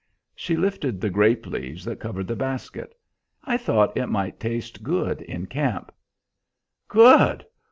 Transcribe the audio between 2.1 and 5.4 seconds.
the basket. "I thought it might taste good